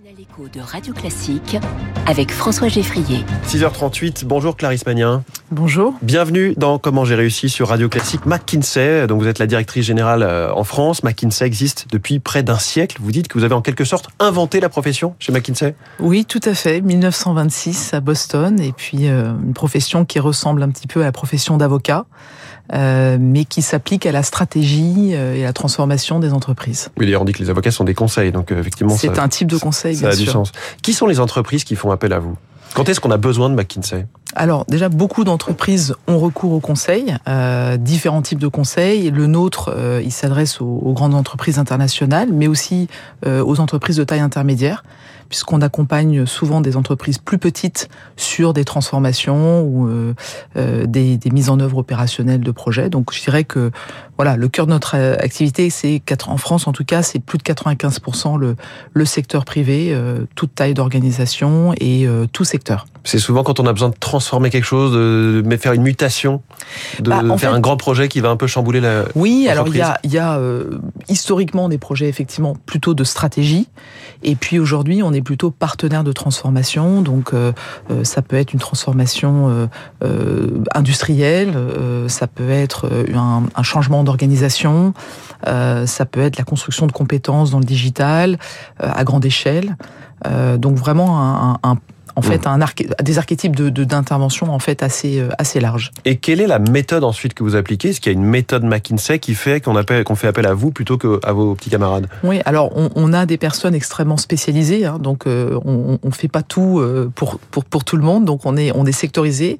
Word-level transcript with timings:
L'écho 0.00 0.48
de 0.48 0.58
Radio 0.60 0.94
Classique 0.94 1.58
avec 2.06 2.32
François 2.32 2.68
Geffrier. 2.68 3.24
6h38, 3.46 4.24
bonjour 4.24 4.56
Clarisse 4.56 4.86
Magnin. 4.86 5.22
Bonjour. 5.50 5.94
Bienvenue 6.00 6.54
dans 6.56 6.78
Comment 6.78 7.04
j'ai 7.04 7.14
réussi 7.14 7.50
sur 7.50 7.68
Radio 7.68 7.90
Classique. 7.90 8.24
McKinsey, 8.24 9.06
donc 9.06 9.20
vous 9.20 9.28
êtes 9.28 9.38
la 9.38 9.46
directrice 9.46 9.84
générale 9.84 10.22
euh, 10.22 10.50
en 10.54 10.64
France. 10.64 11.02
McKinsey 11.02 11.46
existe 11.46 11.88
depuis 11.90 12.20
près 12.20 12.42
d'un 12.42 12.58
siècle. 12.58 12.96
Vous 13.00 13.12
dites 13.12 13.28
que 13.28 13.36
vous 13.36 13.44
avez 13.44 13.54
en 13.54 13.60
quelque 13.60 13.84
sorte 13.84 14.08
inventé 14.18 14.60
la 14.60 14.70
profession 14.70 15.14
chez 15.18 15.30
McKinsey? 15.30 15.74
Oui, 16.00 16.24
tout 16.24 16.40
à 16.44 16.54
fait. 16.54 16.80
1926 16.80 17.92
à 17.92 18.00
Boston 18.00 18.60
et 18.60 18.72
puis 18.72 19.08
euh, 19.08 19.32
une 19.44 19.52
profession 19.52 20.06
qui 20.06 20.20
ressemble 20.20 20.62
un 20.62 20.70
petit 20.70 20.86
peu 20.86 21.02
à 21.02 21.04
la 21.04 21.12
profession 21.12 21.58
d'avocat. 21.58 22.06
Euh, 22.72 23.18
mais 23.20 23.44
qui 23.44 23.60
s'applique 23.60 24.06
à 24.06 24.12
la 24.12 24.22
stratégie 24.22 25.10
euh, 25.12 25.34
et 25.34 25.42
à 25.42 25.48
la 25.48 25.52
transformation 25.52 26.20
des 26.20 26.32
entreprises. 26.32 26.90
Oui, 26.96 27.04
d'ailleurs, 27.04 27.20
on 27.20 27.24
dit 27.26 27.32
que 27.32 27.42
les 27.42 27.50
avocats 27.50 27.70
sont 27.70 27.84
des 27.84 27.92
conseils, 27.92 28.32
donc 28.32 28.50
euh, 28.50 28.58
effectivement, 28.58 28.96
c'est 28.96 29.18
un 29.18 29.28
type 29.28 29.50
de 29.50 29.58
conseil. 29.58 29.81
Ça 29.82 30.08
a 30.08 30.16
du 30.16 30.26
sens. 30.26 30.52
Qui 30.82 30.92
sont 30.92 31.06
les 31.06 31.20
entreprises 31.20 31.64
qui 31.64 31.76
font 31.76 31.90
appel 31.90 32.12
à 32.12 32.18
vous? 32.18 32.36
Quand 32.74 32.88
est-ce 32.88 33.00
qu'on 33.00 33.10
a 33.10 33.18
besoin 33.18 33.50
de 33.50 33.54
McKinsey? 33.54 34.06
Alors 34.34 34.64
déjà, 34.66 34.88
beaucoup 34.88 35.24
d'entreprises 35.24 35.94
ont 36.08 36.18
recours 36.18 36.52
au 36.52 36.60
conseil, 36.60 37.14
euh, 37.28 37.76
différents 37.76 38.22
types 38.22 38.38
de 38.38 38.48
conseils. 38.48 39.10
Le 39.10 39.26
nôtre, 39.26 39.70
euh, 39.76 40.00
il 40.02 40.10
s'adresse 40.10 40.62
aux, 40.62 40.80
aux, 40.82 40.92
grandes 40.94 41.14
entreprises 41.14 41.58
internationales, 41.58 42.30
mais 42.32 42.46
aussi 42.46 42.88
euh, 43.26 43.44
aux 43.44 43.60
entreprises 43.60 43.96
de 43.96 44.04
taille 44.04 44.20
intermédiaire, 44.20 44.84
puisqu'on 45.32 45.62
accompagne 45.62 46.26
souvent 46.26 46.60
des 46.60 46.76
entreprises 46.76 47.16
plus 47.16 47.38
petites 47.38 47.88
sur 48.16 48.52
des 48.52 48.66
transformations 48.66 49.62
ou 49.62 49.88
euh, 49.88 50.12
euh, 50.58 50.84
des, 50.84 51.18
mises 51.32 51.48
en 51.48 51.58
œuvre 51.58 51.78
opérationnelles 51.78 52.42
de 52.42 52.50
projets. 52.50 52.90
Donc 52.90 53.14
je 53.14 53.22
dirais 53.22 53.44
que 53.44 53.70
voilà, 54.18 54.36
le 54.36 54.48
cœur 54.48 54.66
de 54.66 54.72
notre 54.72 54.94
activité, 54.94 55.70
c'est 55.70 56.02
en 56.26 56.36
France 56.36 56.66
en 56.66 56.72
tout 56.72 56.84
cas, 56.84 57.02
c'est 57.02 57.18
plus 57.18 57.38
de 57.38 57.44
95% 57.44 58.38
le, 58.38 58.56
le 58.92 59.04
secteur 59.06 59.46
privé, 59.46 59.98
toute 60.34 60.54
taille 60.54 60.74
d'organisation 60.74 61.72
et 61.80 62.06
tout 62.32 62.44
secteur. 62.44 62.84
C'est 63.04 63.18
souvent 63.18 63.42
quand 63.42 63.58
on 63.58 63.66
a 63.66 63.72
besoin 63.72 63.88
de 63.88 63.96
transformer 63.98 64.50
quelque 64.50 64.64
chose, 64.64 64.92
de 64.92 65.42
faire 65.56 65.72
une 65.72 65.82
mutation, 65.82 66.42
de 67.00 67.10
bah, 67.10 67.20
faire 67.20 67.38
fait, 67.38 67.46
un 67.46 67.60
grand 67.60 67.76
projet 67.76 68.08
qui 68.08 68.20
va 68.20 68.30
un 68.30 68.36
peu 68.36 68.46
chambouler 68.46 68.80
la. 68.80 69.04
Oui, 69.14 69.48
alors 69.48 69.66
il 69.68 69.76
y 69.76 69.80
a, 69.80 69.98
y 70.04 70.18
a 70.18 70.38
euh, 70.38 70.78
historiquement 71.08 71.68
des 71.68 71.78
projets 71.78 72.08
effectivement 72.08 72.56
plutôt 72.66 72.94
de 72.94 73.02
stratégie, 73.02 73.68
et 74.22 74.36
puis 74.36 74.58
aujourd'hui 74.58 75.02
on 75.02 75.12
est 75.12 75.22
plutôt 75.22 75.50
partenaire 75.50 76.04
de 76.04 76.12
transformation, 76.12 77.02
donc 77.02 77.34
euh, 77.34 77.52
euh 77.90 78.04
ça 78.04 78.22
peut 78.22 78.36
être 78.36 78.52
une 78.52 78.60
transformation 78.60 79.68
euh, 80.02 80.46
industrielle, 80.74 81.54
ça 82.08 82.26
peut 82.26 82.50
être 82.50 82.88
un, 83.14 83.44
un 83.54 83.62
changement 83.62 84.04
d'organisation, 84.04 84.92
ça 85.44 86.06
peut 86.10 86.20
être 86.20 86.36
la 86.36 86.44
construction 86.44 86.86
de 86.86 86.92
compétences 86.92 87.50
dans 87.50 87.58
le 87.58 87.64
digital 87.64 88.38
à 88.78 89.02
grande 89.04 89.24
échelle. 89.24 89.76
donc 90.58 90.76
vraiment 90.76 91.20
un, 91.20 91.58
un, 91.62 91.76
en 92.16 92.20
mmh. 92.20 92.24
fait 92.24 92.46
un 92.46 92.58
des 93.02 93.18
archétypes 93.18 93.56
de 93.56 93.84
d'intervention 93.84 94.52
en 94.52 94.58
fait 94.58 94.82
assez 94.82 95.20
euh, 95.20 95.28
assez 95.38 95.60
larges. 95.60 95.90
Et 96.04 96.16
quelle 96.16 96.40
est 96.40 96.46
la 96.46 96.58
méthode 96.58 97.04
ensuite 97.04 97.34
que 97.34 97.42
vous 97.42 97.56
appliquez? 97.56 97.90
Est-ce 97.90 98.00
qu'il 98.00 98.12
y 98.12 98.14
a 98.14 98.18
une 98.18 98.24
méthode 98.24 98.64
McKinsey 98.64 99.18
qui 99.18 99.34
fait 99.34 99.60
qu'on 99.60 99.76
appelle 99.76 100.04
qu'on 100.04 100.14
fait 100.14 100.28
appel 100.28 100.46
à 100.46 100.54
vous 100.54 100.70
plutôt 100.70 100.98
qu'à 100.98 101.32
vos 101.32 101.54
petits 101.54 101.70
camarades? 101.70 102.06
Oui, 102.22 102.40
alors 102.44 102.76
on, 102.76 102.90
on, 102.94 103.12
a 103.12 103.26
des 103.26 103.38
personnes 103.38 103.74
extrêmement 103.74 104.16
spécialisées, 104.16 104.86
hein, 104.86 104.98
donc 104.98 105.26
euh, 105.26 105.58
on, 105.64 105.98
on 106.02 106.10
fait 106.10 106.28
pas 106.28 106.42
tout 106.42 106.78
euh, 106.78 107.10
pour, 107.14 107.38
pour 107.50 107.64
pour 107.64 107.84
tout 107.84 107.96
le 107.96 108.02
monde, 108.02 108.24
donc 108.24 108.46
on 108.46 108.56
est 108.56 108.72
on 108.74 108.86
est 108.86 108.92
sectorisé, 108.92 109.58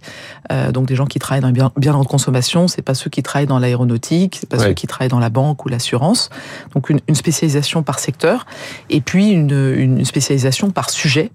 euh, 0.50 0.72
donc 0.72 0.86
des 0.86 0.94
gens 0.94 1.06
qui 1.06 1.18
travaillent 1.18 1.42
dans 1.42 1.50
bien 1.50 1.72
bien 1.76 1.94
en 1.94 2.04
consommation, 2.04 2.68
c'est 2.68 2.82
pas 2.82 2.94
ceux 2.94 3.10
qui 3.10 3.22
travaillent 3.22 3.46
dans 3.46 3.58
l'aéronautique, 3.58 4.38
c'est 4.40 4.48
pas 4.48 4.58
ouais. 4.58 4.68
ceux 4.68 4.72
qui 4.72 4.86
travaillent 4.86 5.08
dans 5.08 5.18
la 5.18 5.30
banque 5.30 5.64
ou 5.64 5.68
l'assurance, 5.68 6.30
donc 6.74 6.90
une, 6.90 7.00
une 7.08 7.14
spécialisation 7.14 7.82
par 7.82 7.98
secteur, 7.98 8.46
et 8.90 9.00
puis 9.00 9.30
une, 9.30 9.50
une 9.76 10.04
spécialisation 10.04 10.70
par 10.70 10.90
sujet. 10.90 11.30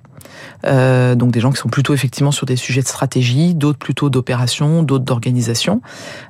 Euh, 0.65 1.15
donc 1.15 1.31
des 1.31 1.39
gens 1.39 1.51
qui 1.51 1.57
sont 1.57 1.69
plutôt 1.69 1.93
effectivement 1.93 2.31
sur 2.31 2.45
des 2.45 2.55
sujets 2.55 2.81
de 2.81 2.87
stratégie, 2.87 3.53
d'autres 3.53 3.79
plutôt 3.79 4.09
d'opération, 4.09 4.83
d'autres 4.83 5.05
d'organisation, 5.05 5.81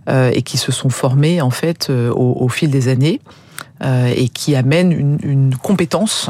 euh, 0.10 0.32
et 0.34 0.42
qui 0.42 0.58
se 0.58 0.72
sont 0.72 0.90
formés 0.90 1.42
en 1.42 1.50
fait 1.50 1.90
euh, 1.90 2.12
au, 2.12 2.38
au, 2.40 2.50
fil 2.50 2.70
des 2.70 2.88
années 2.88 3.22
euh, 3.84 4.12
et 4.16 4.30
qui 4.30 4.56
amènent 4.56 4.92
une, 4.92 5.18
une 5.24 5.56
compétence 5.56 6.30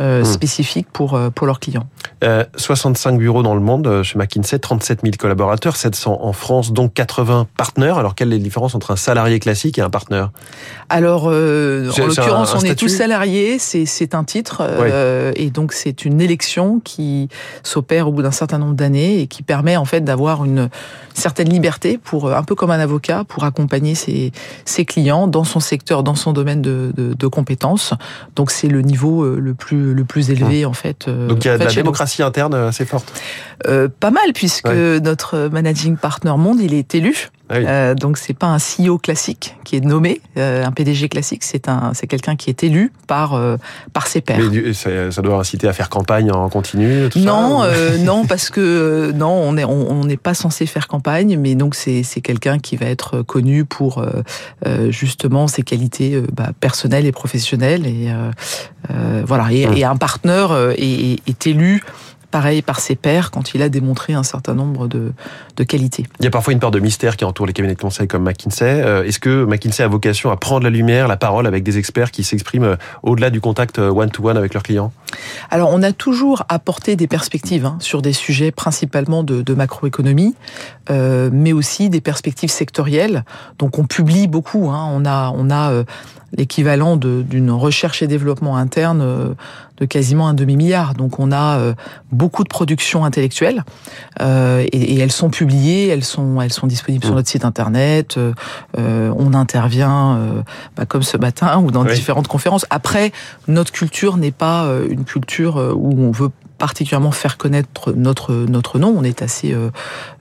euh, 0.00 0.22
mmh. 0.22 0.24
spécifiques 0.24 0.88
pour, 0.92 1.18
pour 1.34 1.46
leurs 1.46 1.60
clients. 1.60 1.86
Euh, 2.24 2.44
65 2.56 3.18
bureaux 3.18 3.42
dans 3.42 3.54
le 3.54 3.60
monde 3.60 4.02
chez 4.02 4.18
McKinsey, 4.18 4.58
37 4.58 5.00
000 5.02 5.14
collaborateurs, 5.18 5.76
700 5.76 6.18
en 6.22 6.32
France, 6.32 6.72
donc 6.72 6.94
80 6.94 7.46
partenaires. 7.56 7.98
Alors, 7.98 8.14
quelle 8.14 8.32
est 8.32 8.38
la 8.38 8.42
différence 8.42 8.74
entre 8.74 8.90
un 8.92 8.96
salarié 8.96 9.38
classique 9.38 9.78
et 9.78 9.82
un 9.82 9.90
partenaire? 9.90 10.30
Alors, 10.88 11.26
euh, 11.28 11.90
en 11.90 12.06
l'occurrence, 12.06 12.54
on 12.54 12.58
statut? 12.60 12.72
est 12.72 12.74
tous 12.76 12.88
salariés, 12.88 13.58
c'est 13.58 14.14
un 14.14 14.24
titre, 14.24 14.62
oui. 14.62 14.88
euh, 14.90 15.32
et 15.36 15.50
donc 15.50 15.72
c'est 15.72 16.04
une 16.04 16.20
élection 16.20 16.80
qui 16.82 17.28
s'opère 17.62 18.08
au 18.08 18.12
bout 18.12 18.22
d'un 18.22 18.30
certain 18.30 18.58
nombre 18.58 18.74
d'années 18.74 19.20
et 19.20 19.26
qui 19.26 19.42
permet 19.42 19.76
en 19.76 19.84
fait 19.84 20.02
d'avoir 20.02 20.44
une 20.44 20.68
certaine 21.14 21.48
liberté 21.48 21.98
pour, 22.02 22.32
un 22.32 22.42
peu 22.42 22.54
comme 22.54 22.70
un 22.70 22.78
avocat, 22.80 23.24
pour 23.26 23.44
accompagner 23.44 23.94
ses, 23.94 24.32
ses 24.64 24.84
clients 24.84 25.26
dans 25.26 25.44
son 25.44 25.60
secteur, 25.60 26.02
dans 26.02 26.14
son 26.14 26.32
domaine 26.32 26.62
de, 26.62 26.92
de, 26.96 27.14
de 27.14 27.26
compétences. 27.26 27.94
Donc, 28.36 28.50
c'est 28.50 28.68
le 28.68 28.82
niveau 28.82 29.24
le 29.24 29.54
plus 29.54 29.94
le 29.94 30.04
plus 30.04 30.30
élevé 30.30 30.64
en 30.64 30.72
fait. 30.72 31.08
Euh, 31.08 31.26
Donc 31.28 31.44
il 31.44 31.48
y 31.48 31.50
a 31.50 31.58
de 31.58 31.64
la 31.64 31.70
démocratie 31.96 32.22
interne 32.22 32.54
assez 32.54 32.84
forte. 32.84 33.10
Euh, 33.66 33.88
pas 33.88 34.10
mal 34.10 34.32
puisque 34.34 34.68
ouais. 34.68 35.00
notre 35.00 35.48
managing 35.48 35.96
partner 35.96 36.34
monde 36.36 36.60
il 36.60 36.74
est 36.74 36.94
élu. 36.94 37.30
Ah 37.48 37.58
oui. 37.58 37.64
euh, 37.66 37.94
donc 37.94 38.18
c'est 38.18 38.34
pas 38.34 38.48
un 38.48 38.58
CEO 38.58 38.98
classique 38.98 39.56
qui 39.62 39.76
est 39.76 39.80
nommé, 39.80 40.20
euh, 40.36 40.64
un 40.64 40.72
PDG 40.72 41.08
classique, 41.08 41.44
c'est 41.44 41.68
un 41.68 41.92
c'est 41.94 42.08
quelqu'un 42.08 42.34
qui 42.34 42.50
est 42.50 42.64
élu 42.64 42.92
par 43.06 43.34
euh, 43.34 43.56
par 43.92 44.08
ses 44.08 44.20
pairs. 44.20 44.38
Mais 44.38 44.72
ça, 44.72 45.12
ça, 45.12 45.22
doit 45.22 45.38
inciter 45.38 45.68
à 45.68 45.72
faire 45.72 45.88
campagne 45.88 46.32
en 46.32 46.48
continu. 46.48 47.08
Tout 47.08 47.20
non, 47.20 47.60
ça, 47.60 47.66
euh, 47.66 47.98
non 48.04 48.26
parce 48.26 48.50
que 48.50 49.12
non 49.12 49.30
on 49.30 49.56
est 49.56 49.64
on 49.64 50.04
n'est 50.04 50.16
pas 50.16 50.34
censé 50.34 50.66
faire 50.66 50.88
campagne, 50.88 51.38
mais 51.38 51.54
donc 51.54 51.76
c'est 51.76 52.02
c'est 52.02 52.20
quelqu'un 52.20 52.58
qui 52.58 52.76
va 52.76 52.86
être 52.86 53.22
connu 53.22 53.64
pour 53.64 54.04
euh, 54.66 54.90
justement 54.90 55.46
ses 55.46 55.62
qualités 55.62 56.20
bah, 56.32 56.50
personnelles 56.58 57.06
et 57.06 57.12
professionnelles 57.12 57.86
et 57.86 58.08
voilà 59.24 59.52
et, 59.52 59.66
hum. 59.66 59.76
et, 59.76 59.84
un 59.84 59.96
partenaire 59.96 60.52
est, 60.76 61.20
est 61.26 61.46
élu 61.46 61.82
pareil 62.30 62.62
par 62.62 62.80
ses 62.80 62.96
pairs 62.96 63.30
quand 63.30 63.54
il 63.54 63.62
a 63.62 63.68
démontré 63.68 64.12
un 64.12 64.22
certain 64.22 64.54
nombre 64.54 64.88
de, 64.88 65.12
de, 65.56 65.64
qualités. 65.64 66.04
Il 66.20 66.24
y 66.24 66.28
a 66.28 66.30
parfois 66.30 66.52
une 66.52 66.58
peur 66.58 66.70
de 66.70 66.80
mystère 66.80 67.16
qui 67.16 67.24
entoure 67.24 67.46
les 67.46 67.52
cabinets 67.52 67.74
de 67.74 67.80
conseil 67.80 68.08
comme 68.08 68.24
McKinsey. 68.24 68.82
Euh, 68.82 69.04
est-ce 69.04 69.18
que 69.18 69.44
McKinsey 69.44 69.82
a 69.82 69.88
vocation 69.88 70.30
à 70.30 70.36
prendre 70.36 70.64
la 70.64 70.70
lumière, 70.70 71.08
la 71.08 71.16
parole 71.16 71.46
avec 71.46 71.62
des 71.62 71.78
experts 71.78 72.10
qui 72.10 72.24
s'expriment 72.24 72.64
euh, 72.64 72.76
au-delà 73.02 73.30
du 73.30 73.40
contact 73.40 73.78
euh, 73.78 73.90
one-to-one 73.90 74.34
-one 74.34 74.38
avec 74.38 74.54
leurs 74.54 74.62
clients? 74.62 74.92
Alors, 75.50 75.70
on 75.72 75.82
a 75.82 75.92
toujours 75.92 76.44
apporté 76.48 76.96
des 76.96 77.06
perspectives 77.06 77.64
hein, 77.66 77.76
sur 77.80 78.02
des 78.02 78.12
sujets 78.12 78.50
principalement 78.50 79.22
de, 79.22 79.42
de 79.42 79.54
macroéconomie, 79.54 80.34
euh, 80.90 81.30
mais 81.32 81.52
aussi 81.52 81.90
des 81.90 82.00
perspectives 82.00 82.50
sectorielles. 82.50 83.24
Donc, 83.58 83.78
on 83.78 83.84
publie 83.84 84.26
beaucoup. 84.26 84.70
Hein. 84.70 84.88
On 84.92 85.04
a, 85.04 85.32
on 85.36 85.50
a 85.50 85.70
euh, 85.70 85.84
l'équivalent 86.36 86.96
d'une 86.96 87.50
recherche 87.50 88.02
et 88.02 88.06
développement 88.06 88.56
interne 88.56 89.00
euh, 89.00 89.34
de 89.78 89.84
quasiment 89.84 90.28
un 90.28 90.34
demi-milliard. 90.34 90.94
Donc 90.94 91.18
on 91.18 91.32
a 91.32 91.58
euh, 91.58 91.74
beaucoup 92.12 92.44
de 92.44 92.48
productions 92.48 93.04
intellectuelles 93.04 93.64
euh, 94.20 94.64
et, 94.72 94.94
et, 94.94 94.98
elles 94.98 95.12
sont 95.12 95.30
publiées, 95.30 95.88
elles 95.88 96.04
sont, 96.04 96.40
elles 96.40 96.52
sont 96.52 96.66
disponibles 96.66 97.04
mmh. 97.04 97.08
sur 97.08 97.14
notre 97.14 97.28
site 97.28 97.44
internet. 97.44 98.18
Euh, 98.18 99.12
on 99.16 99.34
intervient 99.34 100.44
bah, 100.76 100.86
comme 100.86 101.02
ce 101.02 101.16
matin 101.16 101.58
ou 101.58 101.70
dans 101.70 101.84
oui. 101.84 101.94
différentes 101.94 102.28
conférences. 102.28 102.66
Après, 102.70 103.12
notre 103.48 103.72
culture 103.72 104.16
n'est 104.16 104.30
pas 104.30 104.68
une 104.88 105.04
culture 105.04 105.56
où 105.76 105.92
on 106.00 106.10
veut 106.10 106.30
particulièrement 106.58 107.10
faire 107.10 107.36
connaître 107.36 107.92
notre 107.92 108.32
notre 108.32 108.78
nom. 108.78 108.94
On 108.96 109.04
est 109.04 109.22
assez 109.22 109.52
euh, 109.52 109.70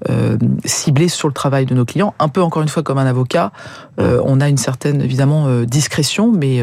euh, 0.10 0.38
ciblé 0.66 1.08
sur 1.08 1.28
le 1.28 1.34
travail 1.34 1.66
de 1.66 1.74
nos 1.74 1.86
clients. 1.86 2.14
Un 2.20 2.30
peu 2.30 2.42
encore 2.42 2.62
une 2.62 2.70
fois 2.70 2.84
comme 2.84 2.98
un 2.98 3.06
avocat, 3.06 3.52
euh, 4.00 4.22
on 4.26 4.42
a 4.42 4.50
une 4.50 4.58
certaine 4.58 5.02
évidemment 5.02 5.62
discrétion, 5.62 6.32
mais 6.32 6.62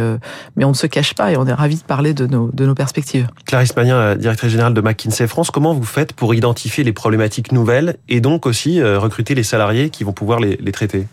mais 0.57 0.65
on 0.65 0.71
ne 0.71 0.75
se 0.75 0.87
cache 0.87 1.15
pas 1.15 1.33
et 1.33 1.37
on 1.37 1.47
est 1.47 1.53
ravi 1.53 1.77
de 1.77 1.83
parler 1.83 2.15
de 2.15 2.27
nos 2.27 2.51
de 2.53 2.67
nos 2.67 2.75
perspectives. 2.75 3.29
Clarisse 3.47 3.77
Magnin, 3.77 4.17
directrice 4.17 4.51
générale 4.51 4.75
de 4.75 4.81
McKinsey 4.81 5.27
France, 5.27 5.51
comment 5.51 5.75
vous 5.75 5.85
faites 5.85 6.13
pour 6.13 6.35
identifier 6.35 6.85
les 6.85 6.93
problématiques 6.93 7.53
nouvelles 7.53 7.97
et 8.09 8.21
donc 8.21 8.47
aussi 8.47 8.83
recruter 8.83 9.35
les 9.35 9.43
salariés 9.43 9.91
qui 9.91 10.05
vont 10.05 10.13
pouvoir 10.13 10.41
les 10.41 10.73
traiter? 10.73 11.07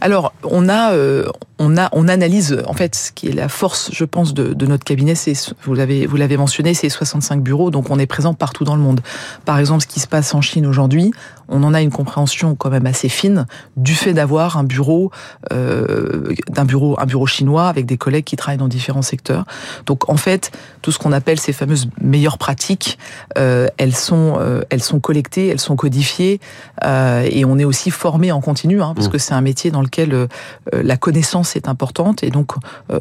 Alors, 0.00 0.32
on 0.42 0.68
a, 0.68 0.92
euh, 0.92 1.26
on 1.58 1.76
a, 1.76 1.88
on 1.92 2.08
analyse 2.08 2.62
en 2.66 2.72
fait 2.72 2.94
ce 2.94 3.12
qui 3.12 3.28
est 3.28 3.32
la 3.32 3.48
force, 3.48 3.90
je 3.92 4.04
pense, 4.04 4.34
de, 4.34 4.52
de 4.52 4.66
notre 4.66 4.84
cabinet. 4.84 5.14
C'est 5.14 5.34
vous 5.62 5.74
l'avez, 5.74 6.06
vous 6.06 6.16
l'avez 6.16 6.36
mentionné, 6.36 6.74
c'est 6.74 6.88
65 6.88 7.42
bureaux, 7.42 7.70
donc 7.70 7.90
on 7.90 7.98
est 7.98 8.06
présent 8.06 8.34
partout 8.34 8.64
dans 8.64 8.76
le 8.76 8.82
monde. 8.82 9.00
Par 9.44 9.58
exemple, 9.58 9.82
ce 9.82 9.86
qui 9.86 10.00
se 10.00 10.08
passe 10.08 10.34
en 10.34 10.40
Chine 10.40 10.66
aujourd'hui, 10.66 11.12
on 11.52 11.62
en 11.62 11.74
a 11.74 11.82
une 11.82 11.90
compréhension 11.90 12.56
quand 12.56 12.70
même 12.70 12.86
assez 12.86 13.08
fine 13.08 13.46
du 13.76 13.94
fait 13.94 14.14
d'avoir 14.14 14.56
un 14.56 14.64
bureau, 14.64 15.10
euh, 15.52 16.34
d'un 16.48 16.64
bureau, 16.64 16.96
un 16.98 17.06
bureau 17.06 17.26
chinois 17.26 17.68
avec 17.68 17.86
des 17.86 17.98
collègues 17.98 18.24
qui 18.24 18.36
travaillent 18.36 18.58
dans 18.58 18.68
différents 18.68 19.02
secteurs. 19.02 19.44
Donc 19.86 20.08
en 20.08 20.16
fait, 20.16 20.50
tout 20.80 20.90
ce 20.90 20.98
qu'on 20.98 21.12
appelle 21.12 21.38
ces 21.38 21.52
fameuses 21.52 21.88
meilleures 22.00 22.38
pratiques, 22.38 22.98
euh, 23.38 23.68
elles 23.76 23.94
sont, 23.94 24.38
euh, 24.40 24.62
elles 24.70 24.82
sont 24.82 24.98
collectées, 24.98 25.48
elles 25.48 25.60
sont 25.60 25.76
codifiées, 25.76 26.40
et 26.82 27.44
on 27.44 27.58
est 27.58 27.64
aussi 27.64 27.90
formé 27.90 28.32
en 28.32 28.40
continu, 28.40 28.82
hein, 28.82 28.94
parce 28.94 29.08
mmh. 29.08 29.10
que 29.10 29.18
c'est 29.18 29.34
un 29.34 29.40
métier 29.40 29.70
dans 29.70 29.82
lequel 29.82 30.28
la 30.72 30.96
connaissance 30.96 31.54
est 31.54 31.68
importante, 31.68 32.24
et 32.24 32.30
donc 32.30 32.54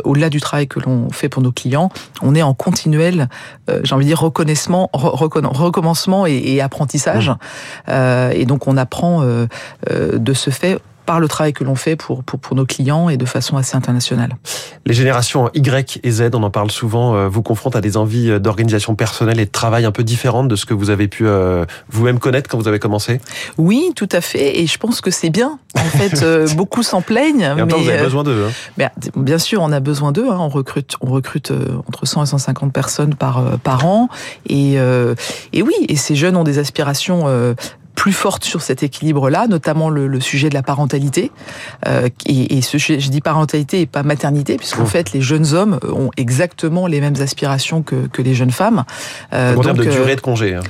au-delà 0.04 0.30
du 0.30 0.40
travail 0.40 0.68
que 0.68 0.80
l'on 0.80 1.10
fait 1.10 1.30
pour 1.30 1.42
nos 1.42 1.52
clients, 1.52 1.90
on 2.22 2.36
est 2.36 2.42
en 2.42 2.54
continuel, 2.54 3.30
j'ai 3.84 3.96
envie 3.96 4.06
de 4.06 4.10
dire 4.10 4.20
reconnaissement, 4.20 4.90
recommencement 4.94 6.28
et, 6.28 6.36
et 6.36 6.62
apprentissage. 6.62 7.30
Mmh. 7.30 8.41
Et 8.42 8.46
donc 8.46 8.68
on 8.68 8.76
apprend 8.76 9.22
euh, 9.22 9.46
euh, 9.92 10.18
de 10.18 10.34
ce 10.34 10.50
fait 10.50 10.80
par 11.06 11.20
le 11.20 11.28
travail 11.28 11.52
que 11.52 11.64
l'on 11.64 11.76
fait 11.76 11.96
pour, 11.96 12.24
pour, 12.24 12.40
pour, 12.40 12.56
nos 12.56 12.66
clients 12.66 13.10
et 13.10 13.18
de 13.18 13.26
façon 13.26 13.58
assez 13.58 13.76
internationale. 13.76 14.38
Les 14.86 14.94
générations 14.94 15.50
Y 15.56 16.00
et 16.04 16.12
Z, 16.12 16.30
on 16.34 16.44
en 16.44 16.52
parle 16.52 16.70
souvent, 16.70 17.28
vous 17.28 17.42
confrontent 17.42 17.76
à 17.76 17.82
des 17.82 17.98
envies 17.98 18.40
d'organisation 18.40 18.94
personnelle 18.94 19.40
et 19.40 19.46
de 19.46 19.52
travail 19.52 19.84
un 19.86 19.92
peu 19.92 20.04
différentes 20.04 20.48
de 20.48 20.56
ce 20.56 20.66
que 20.66 20.76
vous 20.76 20.92
avez 20.92 21.08
pu 21.08 21.26
vous-même 21.90 22.20
connaître 22.20 22.50
quand 22.50 22.60
vous 22.60 22.68
avez 22.68 22.78
commencé? 22.78 23.20
Oui, 23.58 23.92
tout 23.96 24.08
à 24.12 24.22
fait. 24.22 24.60
Et 24.60 24.68
je 24.68 24.78
pense 24.78 25.02
que 25.02 25.10
c'est 25.10 25.32
bien. 25.32 25.58
En 25.76 25.80
fait, 25.98 26.56
beaucoup 26.56 26.84
s'en 26.84 27.02
plaignent. 27.02 27.42
Et 27.42 27.56
mais, 27.56 27.64
vous 27.64 27.90
avez 27.90 28.04
besoin 28.04 28.24
d'eux. 28.24 28.46
Hein. 28.80 28.90
bien 29.16 29.40
sûr, 29.40 29.64
on 29.64 29.72
a 29.72 29.80
besoin 29.80 30.12
d'eux. 30.12 30.30
Hein. 30.30 30.38
On 30.40 30.50
recrute, 30.50 30.96
on 31.02 31.08
recrute 31.08 31.52
entre 31.88 32.06
100 32.06 32.24
et 32.24 32.28
150 32.28 32.72
personnes 32.72 33.16
par, 33.16 33.58
par 33.64 33.88
an. 33.88 34.08
Et, 34.48 34.76
et 34.76 35.62
oui, 35.64 35.74
et 35.90 35.96
ces 35.96 36.16
jeunes 36.16 36.38
ont 36.38 36.46
des 36.46 36.60
aspirations 36.60 37.26
plus 38.02 38.14
forte 38.14 38.44
sur 38.44 38.64
cet 38.64 38.82
équilibre-là, 38.82 39.46
notamment 39.46 39.92
le, 39.92 40.08
le, 40.08 40.20
sujet 40.20 40.50
de 40.50 40.56
la 40.56 40.64
parentalité. 40.64 41.32
Euh, 41.86 42.10
et, 42.26 42.58
et 42.58 42.62
ce, 42.64 42.80
je 42.80 43.10
dis 43.10 43.22
parentalité 43.22 43.82
et 43.82 43.86
pas 43.86 44.02
maternité, 44.02 44.58
puisqu'en 44.58 44.86
mmh. 44.86 44.88
fait, 44.88 45.14
les 45.14 45.22
jeunes 45.22 45.54
hommes 45.54 45.80
ont 45.84 46.10
exactement 46.18 46.88
les 46.88 47.00
mêmes 47.00 47.22
aspirations 47.22 47.84
que, 47.84 48.08
que 48.08 48.24
les 48.24 48.34
jeunes 48.34 48.50
femmes. 48.50 48.86
Euh, 49.34 49.56
en 49.56 49.62
termes 49.62 49.78
de 49.78 49.84
durée 49.84 50.16
de 50.16 50.22
congé. 50.22 50.56
Hein. 50.56 50.64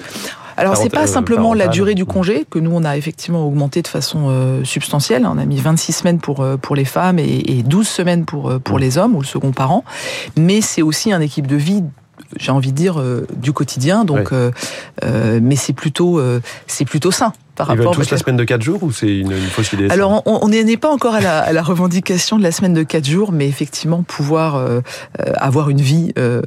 Alors 0.58 0.76
c'est 0.76 0.90
pas 0.90 1.08
simplement 1.08 1.54
la 1.54 1.70
durée 1.70 1.96
du 1.96 2.04
congé 2.04 2.46
que 2.50 2.60
nous 2.60 2.72
on 2.72 2.84
a 2.84 2.98
effectivement 2.98 3.48
augmenté 3.48 3.82
de 3.82 3.88
façon 3.88 4.28
euh, 4.30 4.64
substantielle. 4.66 5.26
On 5.26 5.38
a 5.38 5.46
mis 5.46 5.58
26 5.58 5.94
semaines 5.94 6.20
pour 6.20 6.42
euh, 6.42 6.58
pour 6.58 6.76
les 6.76 6.86
femmes 6.86 7.18
et, 7.18 7.44
et 7.48 7.64
12 7.64 7.88
semaines 7.88 8.26
pour 8.26 8.50
euh, 8.50 8.60
pour 8.60 8.78
mmh. 8.78 8.82
les 8.82 8.98
hommes 8.98 9.16
ou 9.16 9.22
le 9.22 9.26
second 9.26 9.52
parent. 9.52 9.84
Mais 10.38 10.60
c'est 10.60 10.82
aussi 10.82 11.12
un 11.14 11.22
équipe 11.22 11.48
de 11.48 11.56
vie 11.56 11.84
j'ai 12.38 12.52
envie 12.52 12.72
de 12.72 12.78
dire, 12.78 13.00
euh, 13.00 13.26
du 13.36 13.54
quotidien. 13.54 14.06
Donc, 14.06 14.32
euh, 14.32 14.52
euh, 15.04 15.40
mais 15.42 15.56
c'est 15.56 15.74
plutôt, 15.74 16.22
c'est 16.68 16.86
plutôt 16.86 17.12
sain. 17.12 17.34
Par 17.66 17.76
Ils 17.76 17.78
veulent 17.78 17.92
tous 17.94 18.10
la 18.10 18.18
semaine 18.18 18.38
de 18.38 18.44
4 18.44 18.62
jours 18.62 18.82
ou 18.82 18.92
c'est 18.92 19.20
une, 19.20 19.32
une, 19.32 19.38
fausse 19.38 19.72
idée 19.74 19.90
Alors, 19.90 20.24
on 20.26 20.48
n'est 20.48 20.78
pas 20.78 20.90
encore 20.90 21.14
à 21.14 21.22
la, 21.22 21.40
à 21.40 21.54
la, 21.54 21.62
revendication 21.62 22.38
de 22.38 22.44
la 22.44 22.52
semaine 22.52 22.74
de 22.74 22.84
4 22.84 23.06
jours, 23.06 23.32
mais 23.32 23.48
effectivement, 23.48 24.02
pouvoir 24.04 24.56
euh, 24.56 24.82
avoir 25.36 25.70
une 25.70 25.82
vie 25.82 26.14
euh, 26.18 26.42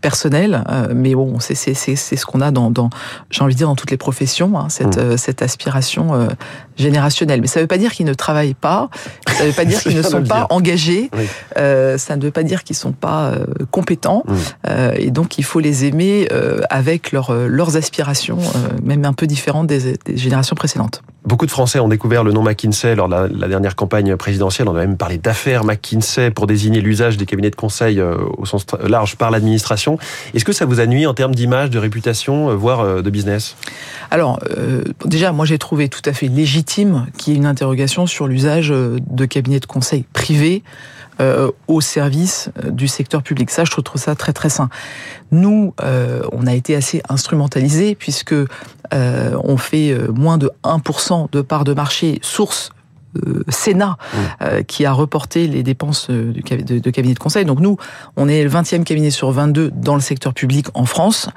personnelle. 0.00 0.62
Euh, 0.70 0.92
mais 0.94 1.14
bon, 1.14 1.38
c'est 1.40 1.54
ce 1.74 2.26
qu'on 2.26 2.40
a 2.40 2.50
dans, 2.50 2.70
dans 2.70 2.90
j'ai 3.30 3.42
envie 3.42 3.54
de 3.54 3.58
dire, 3.58 3.66
dans 3.66 3.76
toutes 3.76 3.90
les 3.90 3.96
professions, 3.96 4.58
hein, 4.58 4.68
cette, 4.68 4.98
mmh. 4.98 5.16
cette 5.16 5.42
aspiration 5.42 6.28
générationnelle. 6.76 7.40
Mais 7.40 7.46
ça 7.46 7.60
ne 7.60 7.64
veut 7.64 7.68
pas 7.68 7.78
dire 7.78 7.92
qu'ils 7.92 8.06
ne 8.06 8.14
travaillent 8.14 8.54
pas, 8.54 8.90
ça 9.28 9.44
ne 9.44 9.48
veut 9.48 9.54
pas 9.54 9.64
dire 9.64 9.80
qu'ils 9.82 9.96
ne 9.96 10.02
sont 10.02 10.22
pas 10.22 10.46
engagés, 10.50 11.10
oui. 11.16 11.26
ça 11.56 12.16
ne 12.16 12.22
veut 12.22 12.30
pas 12.30 12.42
dire 12.42 12.62
qu'ils 12.62 12.74
ne 12.74 12.80
sont 12.80 12.92
pas 12.92 13.32
compétents. 13.70 14.24
Mmh. 14.26 14.72
et 14.96 15.10
donc, 15.10 15.38
il 15.38 15.44
faut 15.44 15.60
les 15.60 15.86
aimer 15.86 16.28
avec 16.70 17.12
leur, 17.12 17.32
leurs 17.32 17.76
aspirations, 17.76 18.38
même 18.82 19.04
un 19.04 19.12
peu 19.12 19.26
différentes 19.26 19.66
des, 19.66 19.96
des 20.04 20.16
générations 20.16 20.43
précédentes. 20.54 21.02
Beaucoup 21.24 21.46
de 21.46 21.50
Français 21.50 21.80
ont 21.80 21.88
découvert 21.88 22.22
le 22.22 22.32
nom 22.32 22.42
McKinsey 22.42 22.94
lors 22.94 23.08
de 23.08 23.14
la, 23.14 23.48
dernière 23.48 23.76
campagne 23.76 24.14
présidentielle. 24.14 24.68
On 24.68 24.76
a 24.76 24.80
même 24.80 24.98
parlé 24.98 25.16
d'affaires 25.16 25.64
McKinsey 25.64 26.30
pour 26.30 26.46
désigner 26.46 26.82
l'usage 26.82 27.16
des 27.16 27.24
cabinets 27.24 27.48
de 27.48 27.56
conseil 27.56 27.98
euh, 27.98 28.18
au 28.36 28.44
sens 28.44 28.66
large 28.86 29.16
par 29.16 29.30
l'administration. 29.30 29.96
Est-ce 30.34 30.44
que 30.44 30.52
ça 30.52 30.66
vous 30.66 30.80
a 30.80 30.86
nuit 30.86 31.06
en 31.06 31.14
termes 31.14 31.34
d'image, 31.34 31.70
de 31.70 31.78
réputation, 31.78 32.50
euh, 32.50 32.54
voire 32.54 32.80
euh, 32.80 33.00
de 33.00 33.08
business? 33.08 33.56
Alors, 34.10 34.38
déjà, 35.06 35.32
moi 35.32 35.46
j'ai 35.46 35.58
trouvé 35.58 35.88
tout 35.88 36.02
à 36.04 36.12
fait 36.12 36.28
légitime 36.28 37.06
qu'il 37.16 37.32
y 37.32 37.36
ait 37.36 37.38
une 37.38 37.46
interrogation 37.46 38.06
sur 38.06 38.28
l'usage 38.28 38.68
de 38.68 39.24
cabinets 39.24 39.60
de 39.60 39.66
conseil 39.66 40.04
privés 40.12 40.62
au 41.68 41.80
service 41.80 42.50
du 42.70 42.86
secteur 42.86 43.22
public. 43.22 43.50
Ça, 43.50 43.64
je 43.64 43.70
trouve 43.70 44.00
ça 44.00 44.14
très 44.14 44.32
très 44.32 44.50
sain. 44.50 44.68
Nous, 45.32 45.74
on 46.32 46.46
a 46.46 46.54
été 46.54 46.76
assez 46.76 47.02
instrumentalisés 47.08 47.94
puisque 47.94 48.34
on 48.92 49.56
fait 49.56 49.96
moins 50.14 50.38
de 50.38 50.50
1% 50.62 51.13
de 51.30 51.42
part 51.42 51.64
de 51.64 51.74
marché 51.74 52.18
source 52.22 52.70
Sénat 53.48 53.96
mmh. 53.96 54.16
euh, 54.42 54.62
qui 54.62 54.84
a 54.84 54.92
reporté 54.92 55.46
les 55.46 55.62
dépenses 55.62 56.08
euh, 56.10 56.32
de, 56.32 56.78
de, 56.78 56.90
cabinet 56.90 57.14
de 57.14 57.18
conseil. 57.18 57.44
Donc 57.44 57.60
nous, 57.60 57.76
on 58.16 58.28
est 58.28 58.42
le 58.42 58.50
20e 58.50 58.84
cabinet 58.84 59.10
sur 59.10 59.30
22 59.30 59.70
dans 59.74 59.94
le 59.94 60.00
secteur 60.00 60.34
public 60.34 60.66
en 60.74 60.84
France. 60.84 61.28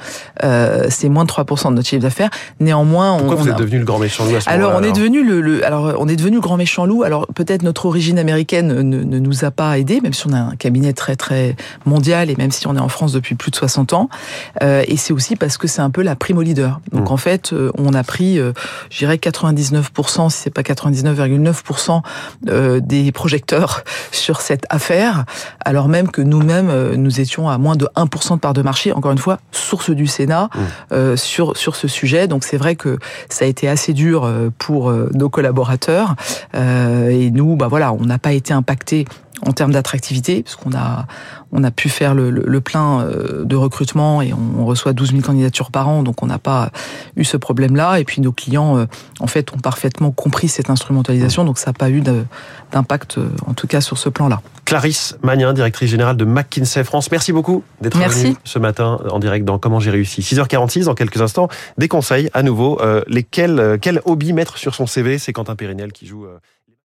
c'est 0.90 1.10
moins 1.10 1.26
de 1.26 1.30
3% 1.30 1.70
de 1.70 1.74
notre 1.76 1.88
chiffre 1.88 2.02
d'affaires. 2.02 2.30
Néanmoins, 2.60 3.18
Pourquoi 3.18 3.36
on, 3.36 3.40
vous 3.40 3.50
êtes 3.50 3.58
devenu 3.58 3.80
le 3.80 3.86
grand 3.86 4.00
méchant 4.00 4.26
loup 4.26 4.36
à 4.36 4.42
ce 4.42 4.50
Alors 4.50 4.74
on 4.76 4.84
est 4.84 4.92
devenu 4.92 5.24
le, 5.24 5.42
le, 5.42 5.66
alors 5.66 5.96
on 6.00 6.08
est 6.08 6.16
devenu 6.16 6.36
le 6.36 6.42
grand 6.42 6.58
méchant 6.58 6.86
loup. 6.86 7.04
Alors 7.04 7.28
peut-être 7.28 7.64
notre 7.64 7.86
origine 7.86 8.20
américaine 8.20 8.68
ne, 8.68 9.04
ne, 9.04 9.20
nous 9.20 9.46
a 9.46 9.52
pas 9.52 9.78
aidé, 9.78 10.02
même 10.02 10.14
si 10.14 10.26
on 10.28 10.34
a 10.34 10.40
un 10.40 10.56
cabinet 10.56 10.94
très 10.94 11.16
très 11.16 11.56
mondial 11.86 12.30
et 12.30 12.36
même 12.36 12.52
si 12.52 12.68
on 12.68 12.76
est 12.76 12.80
en 12.80 12.90
France 12.90 13.14
depuis 13.14 13.36
plus 13.36 13.52
de 13.52 13.56
60 13.56 13.94
ans. 13.94 14.10
et 14.62 14.98
c'est 14.98 15.14
aussi 15.14 15.36
parce 15.36 15.58
que 15.58 15.68
c'est 15.68 15.82
un 15.82 15.90
peu 15.90 16.02
la 16.02 16.16
primo 16.16 16.42
leader. 16.42 16.80
Donc 16.92 17.10
mmh. 17.10 17.14
en 17.14 17.18
fait, 17.18 17.56
on 17.78 17.94
a 17.94 18.04
pris, 18.04 18.38
je 18.38 18.98
dirais 18.98 19.18
99%, 19.18 20.30
si 20.30 20.38
c'est 20.38 20.50
pas 20.50 20.62
99,9% 20.62 21.67
euh, 22.48 22.80
des 22.80 23.12
projecteurs 23.12 23.84
sur 24.12 24.42
cette 24.42 24.66
affaire, 24.70 25.26
alors 25.64 25.88
même 25.88 26.10
que 26.10 26.22
nous-mêmes, 26.22 26.70
euh, 26.70 26.96
nous 26.96 27.20
étions 27.20 27.50
à 27.50 27.58
moins 27.58 27.76
de 27.76 27.88
1% 27.96 28.36
de 28.36 28.40
part 28.40 28.54
de 28.54 28.62
marché, 28.62 28.92
encore 28.92 29.12
une 29.12 29.18
fois, 29.18 29.40
source 29.52 29.90
du 29.90 30.08
Sénat, 30.08 30.50
mmh. 30.54 30.60
euh, 30.94 31.18
sur, 31.18 31.58
sur 31.58 31.76
ce 31.76 31.88
sujet. 31.88 32.28
Donc 32.28 32.44
c'est 32.44 32.58
vrai 32.58 32.76
que 32.76 32.98
ça 33.30 33.46
a 33.46 33.48
été 33.48 33.68
assez 33.68 33.94
dur 33.94 34.30
pour 34.58 34.92
nos 34.92 35.30
collaborateurs. 35.30 36.16
et 36.54 37.32
nous, 37.32 37.56
bah 37.56 37.68
voilà, 37.68 37.94
on 37.94 38.06
n'a 38.06 38.20
pas 38.20 38.34
été 38.34 38.54
impacté 38.54 39.06
en 39.46 39.52
termes 39.52 39.72
d'attractivité, 39.72 40.42
puisqu'on 40.42 40.74
a, 40.76 41.06
on 41.52 41.64
a 41.64 41.70
pu 41.70 41.90
faire 41.90 42.16
le, 42.16 42.32
le, 42.32 42.44
le, 42.46 42.62
plein 42.62 43.08
de 43.44 43.56
recrutement 43.56 44.22
et 44.22 44.34
on, 44.34 44.66
reçoit 44.66 44.94
12 44.94 45.12
000 45.12 45.22
candidatures 45.22 45.70
par 45.70 45.88
an, 45.88 46.02
donc 46.02 46.24
on 46.24 46.28
n'a 46.28 46.40
pas 46.40 46.72
eu 47.16 47.24
ce 47.24 47.38
problème-là. 47.38 48.00
Et 48.00 48.04
puis 48.04 48.22
nos 48.22 48.32
clients, 48.32 48.88
en 49.20 49.28
fait, 49.28 49.54
ont 49.54 49.60
parfaitement 49.60 50.12
compris 50.12 50.48
cette 50.48 50.70
instrumentalisation, 50.70 51.46
donc 51.46 51.57
ça 51.58 51.72
n'a 51.72 51.74
pas 51.74 51.90
eu 51.90 52.02
d'impact, 52.72 53.18
euh, 53.18 53.30
en 53.46 53.54
tout 53.54 53.68
cas, 53.68 53.82
sur 53.82 53.98
ce 53.98 54.10
plan-là. 54.10 54.42
Clarisse 54.66 55.18
Magnin, 55.24 55.54
directrice 55.54 55.90
générale 55.90 56.18
de 56.18 56.26
McKinsey 56.26 56.84
France, 56.84 57.12
merci 57.12 57.32
beaucoup 57.32 57.64
d'être 57.82 57.98
venue 57.98 58.36
ce 58.44 58.60
matin 58.60 59.00
en 59.10 59.20
direct 59.20 59.46
dans 59.46 59.58
Comment 59.60 59.80
j'ai 59.80 59.92
réussi. 59.92 60.22
6h46, 60.22 60.86
dans 60.86 60.96
quelques 60.96 61.22
instants, 61.22 61.48
des 61.78 61.88
conseils 61.88 62.30
à 62.34 62.44
nouveau. 62.44 62.80
Euh, 62.82 63.02
lesquels, 63.08 63.78
quel 63.82 64.02
hobby 64.06 64.34
mettre 64.34 64.58
sur 64.58 64.76
son 64.76 64.88
CV 64.88 65.18
C'est 65.18 65.34
Quentin 65.34 65.56
Périnel 65.56 65.92
qui 65.92 66.06
joue... 66.06 66.28